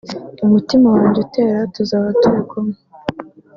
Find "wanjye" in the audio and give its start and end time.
0.95-1.17